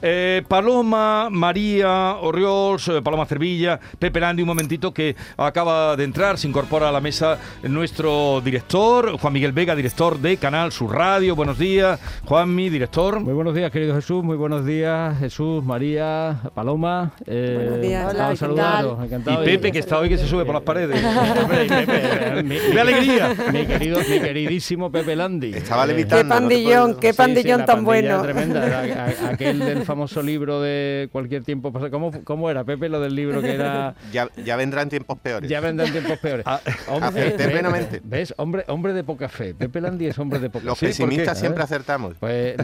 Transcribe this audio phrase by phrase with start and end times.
[0.00, 6.38] Eh, Paloma, María, Orriols, eh, Paloma Cervilla, Pepe Landi, un momentito que acaba de entrar,
[6.38, 11.36] se incorpora a la mesa nuestro director, Juan Miguel Vega, director de Canal Sur Radio.
[11.36, 13.20] Buenos días, Juanmi, director.
[13.20, 14.24] Muy buenos días, querido Jesús.
[14.24, 17.12] Muy buenos días, Jesús, María, Paloma.
[17.26, 18.12] Eh, buenos días.
[18.12, 19.04] Hola, saludaros.
[19.04, 19.42] Encantado.
[19.42, 21.00] Y Pepe, que está hoy que se sube por las paredes.
[22.72, 23.36] ¡Qué alegría!
[23.52, 25.52] Mi, querido, mi queridísimo Pepe Landi.
[25.54, 26.24] Estaba levitando.
[26.24, 28.22] Qué pandillón, qué pandillón tan bueno.
[28.22, 28.82] Tremenda,
[29.30, 31.90] aquel del famoso libro de cualquier tiempo pasado.
[31.90, 33.94] ¿Cómo, ¿Cómo, era, Pepe, lo del libro que era...?
[34.12, 35.48] Ya, ya vendrán tiempos peores.
[35.48, 36.44] Ya vendrán tiempos peores.
[36.46, 37.36] Ah, hombre,
[38.04, 38.34] ¿Ves?
[38.36, 39.54] Hombre, hombre de poca fe.
[39.54, 40.66] Pepe Landi es hombre de poca fe.
[40.66, 42.14] Los pesimistas siempre acertamos.
[42.18, 42.56] Pues,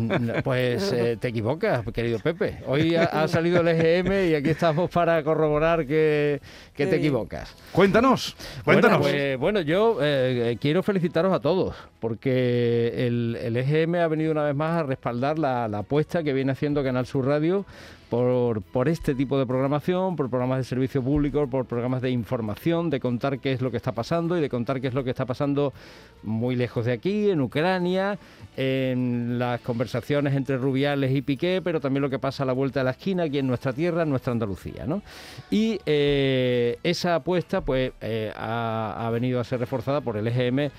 [0.45, 2.59] pues eh, te equivocas, querido Pepe.
[2.67, 6.41] Hoy ha, salido el EGM y aquí estamos para corroborar que,
[6.75, 7.55] que te equivocas.
[7.73, 9.01] Cuéntanos, cuéntanos.
[9.39, 14.45] Bueno, pues, yo eh, quiero felicitaros a todos porque el, el, EGM ha venido una
[14.45, 17.65] vez más a respaldar la, la apuesta que viene haciendo Canal Sur Radio
[18.09, 23.01] por, este tipo de programación, por programas de servicio público, por programas de información, de
[23.01, 25.27] contar qué es lo que está pasando y de contar qué es lo que está
[25.27, 25.73] pasando
[26.23, 28.19] muy lejos de aquí, en Ucrania,
[28.57, 32.81] en las conversaciones entre Rubiales y Piqué, pero también lo que pasa a la vuelta
[32.81, 34.87] de la esquina aquí en nuestra tierra, en nuestra Andalucía.
[34.87, 35.03] ¿no?
[35.51, 40.71] Y eh, esa apuesta pues, eh, ha, ha venido a ser reforzada por el EGM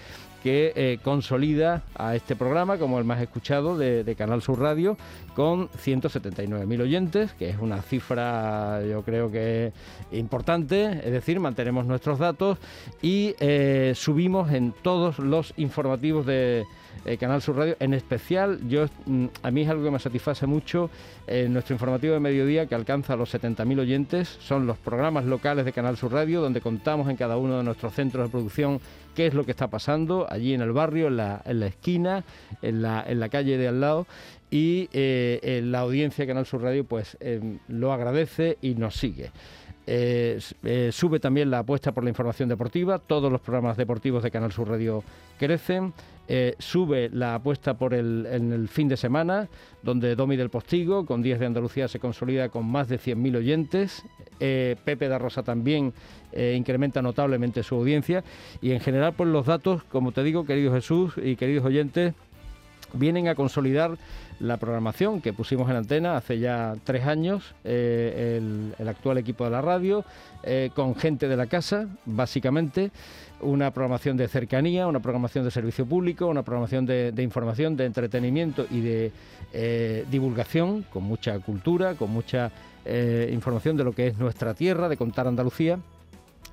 [0.43, 4.97] que eh, consolida a este programa como el más escuchado de, Canal Sur Radio
[5.35, 9.73] con 179.000 oyentes, que es una cifra yo creo que
[10.11, 12.57] importante, es decir, mantenemos nuestros datos
[13.01, 16.65] y eh, subimos en todos los informativos de
[17.05, 17.75] eh, Canal Sur Radio.
[17.79, 20.89] En especial, yo mm, a mí es algo que me satisface mucho
[21.47, 24.27] nuestro informativo de mediodía que alcanza los 70.000 oyentes.
[24.39, 27.93] Son los programas locales de Canal Sur Radio donde contamos en cada uno de nuestros
[27.93, 28.81] centros de producción
[29.13, 32.23] qué es lo que está pasando allí en el barrio, en la, esquina,
[32.63, 34.07] en la, en la calle de al lado
[34.51, 39.31] y eh, la audiencia de Canal Sur Radio pues em, lo agradece y nos sigue.
[39.91, 44.29] Eh, eh, sube también la apuesta por la información deportiva, todos los programas deportivos de
[44.29, 45.03] Canal Sur Radio
[45.39, 45.93] crecen,
[46.27, 49.49] eh, sube la apuesta por el, en el fin de semana,
[49.81, 54.03] donde Domi del Postigo, con 10 de Andalucía, se consolida con más de 100.000 oyentes,
[54.37, 55.91] Pepe da Rosa también
[56.33, 58.23] incrementa notablemente su audiencia.
[58.61, 62.13] Y en general pues los datos, como te digo, querido Jesús y queridos oyentes,
[62.93, 63.97] vienen a consolidar
[64.39, 68.39] la programación que pusimos en antena hace ya tres años, eh,
[68.77, 70.05] el, actual equipo de la radio,
[70.43, 72.91] eh, con gente de la casa, básicamente,
[73.41, 78.65] una programación de cercanía, una programación de servicio público, una programación de, información, de entretenimiento
[78.69, 79.11] y de
[79.53, 82.51] eh, divulgación, con mucha cultura, con mucha
[83.31, 85.77] información de lo que es nuestra tierra, de contar Andalucía.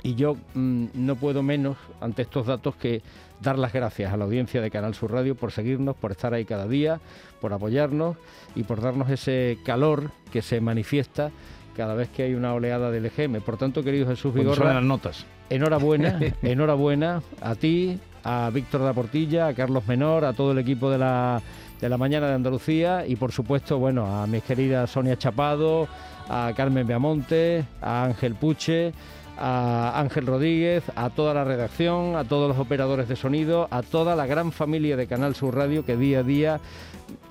[0.07, 3.03] Y yo mm, no puedo menos, ante estos datos, que
[3.43, 6.45] dar las gracias a la audiencia de Canal Sur Radio por seguirnos, por estar ahí
[6.45, 7.01] cada día,
[7.41, 8.17] por apoyarnos
[8.55, 11.33] y por darnos ese calor que se manifiesta
[11.77, 13.41] cada vez que hay una oleada del EGM.
[13.41, 15.27] Por tanto, querido Jesús Vigorra, las notas.
[15.51, 20.89] enhorabuena, enhorabuena a ti, a Víctor da Portilla, a Carlos Menor, a todo el equipo
[20.89, 21.43] de la,
[21.81, 25.89] de la Mañana de Andalucía y, por supuesto, bueno, a mis queridas Sonia Chapado,
[26.29, 28.93] a Carmen Beamonte, a Ángel Puche,
[29.39, 34.17] a Ángel Rodríguez, a toda la redacción, a todos los operadores de sonido, a toda
[34.17, 36.61] la gran familia de Canal Sur Radio que día a día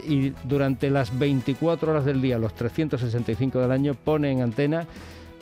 [0.07, 4.85] y durante las 24 horas del día, los 365 del año, pone en antena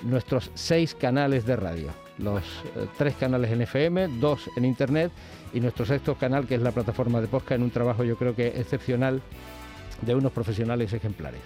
[0.03, 1.89] nuestros seis canales de radio.
[2.17, 5.11] Los eh, tres canales en FM, dos en Internet
[5.53, 8.35] y nuestro sexto canal, que es la plataforma de Posca, en un trabajo yo creo
[8.35, 9.21] que excepcional
[10.01, 11.41] de unos profesionales ejemplares.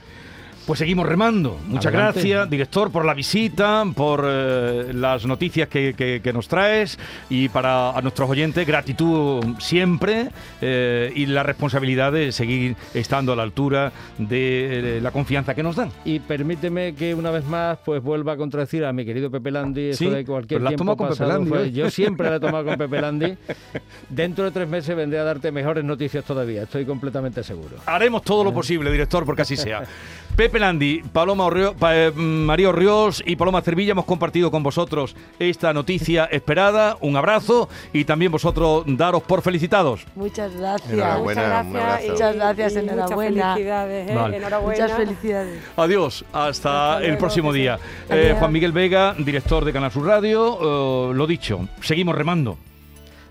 [0.68, 1.58] Pues seguimos remando.
[1.68, 7.92] Muchas gracias, director, por la visita, por eh, las noticias que, nos traes y para
[7.92, 10.28] a nuestros oyentes, gratitud siempre
[10.60, 15.78] eh, y la responsabilidad de seguir estando a la altura de, la confianza que nos
[15.78, 15.90] dan.
[16.04, 19.92] Y permíteme que una vez más pues vuelva a contradecir a mi querido Pepe Landi,
[19.92, 23.00] eso de cualquier la tiempo con Pepe Landi, yo siempre la he tomado con Pepe
[23.00, 23.38] Landi.
[24.10, 27.78] Dentro de tres meses vendré a darte mejores noticias todavía, estoy completamente seguro.
[27.86, 29.84] Haremos todo lo posible, director, porque así sea.
[30.38, 31.50] Pepe Landi, Paloma
[31.92, 36.96] eh, María Orrios y Paloma Cervilla hemos compartido con vosotros esta noticia esperada.
[37.02, 40.06] Un abrazo y también vosotros daros por felicitados.
[40.14, 40.92] Muchas gracias.
[40.92, 42.12] Muchas gracias.
[42.12, 43.54] Muchas gracias, enhorabuena.
[43.56, 44.14] Felicidades, ¿eh?
[44.14, 44.84] enhorabuena.
[44.84, 45.64] Muchas felicidades.
[45.76, 47.80] Adiós, hasta, el próximo día.
[48.08, 52.60] Eh, Juan Miguel Vega, director de Canal Sur Radio, lo dicho, seguimos remando.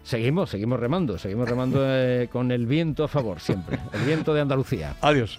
[0.03, 1.81] Seguimos, seguimos remando, seguimos remando
[2.33, 4.97] con el viento a favor siempre, el viento de Andalucía.
[5.01, 5.39] Adiós.